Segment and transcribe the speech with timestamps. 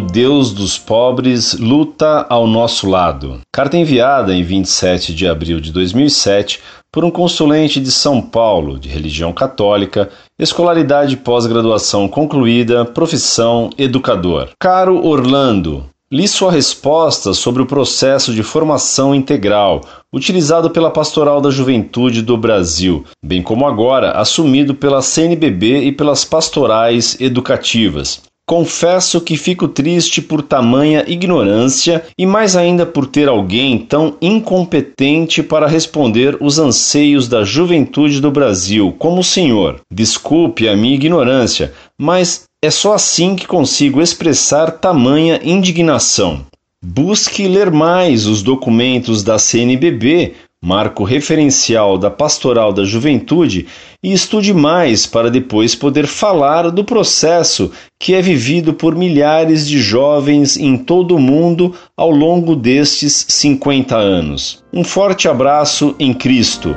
[0.00, 3.40] Deus dos pobres luta ao nosso lado.
[3.52, 6.60] Carta enviada em 27 de abril de 2007
[6.92, 10.08] por um consulente de São Paulo, de religião católica,
[10.38, 14.48] escolaridade pós-graduação concluída, profissão educador.
[14.58, 21.50] Caro Orlando, Li sua resposta sobre o processo de formação integral utilizado pela Pastoral da
[21.50, 28.22] Juventude do Brasil, bem como agora assumido pela CNBB e pelas pastorais educativas.
[28.48, 35.42] Confesso que fico triste por tamanha ignorância e mais ainda por ter alguém tão incompetente
[35.42, 39.82] para responder os anseios da juventude do Brasil, como o senhor.
[39.92, 46.46] Desculpe a minha ignorância, mas é só assim que consigo expressar tamanha indignação.
[46.82, 53.66] Busque ler mais os documentos da CNBB, marco referencial da Pastoral da Juventude,
[54.02, 59.78] e estude mais para depois poder falar do processo que é vivido por milhares de
[59.78, 64.62] jovens em todo o mundo ao longo destes 50 anos.
[64.72, 66.74] Um forte abraço em Cristo.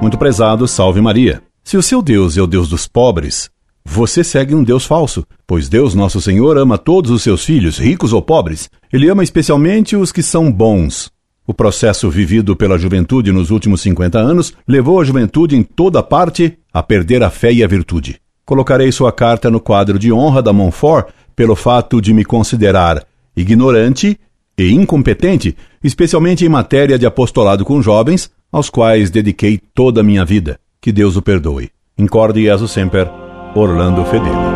[0.00, 1.42] Muito prezado, salve Maria.
[1.64, 3.50] Se o seu Deus é o Deus dos pobres,
[3.88, 8.12] você segue um Deus falso, pois Deus Nosso Senhor ama todos os seus filhos, ricos
[8.12, 8.68] ou pobres.
[8.92, 11.08] Ele ama especialmente os que são bons.
[11.46, 16.58] O processo vivido pela juventude nos últimos 50 anos levou a juventude em toda parte
[16.74, 18.20] a perder a fé e a virtude.
[18.44, 23.04] Colocarei sua carta no quadro de honra da Montfort pelo fato de me considerar
[23.36, 24.18] ignorante
[24.58, 30.24] e incompetente, especialmente em matéria de apostolado com jovens, aos quais dediquei toda a minha
[30.24, 30.58] vida.
[30.80, 31.70] Que Deus o perdoe.
[31.96, 33.08] Incorde Jesus Semper,
[33.58, 34.55] Orlando Fedeli.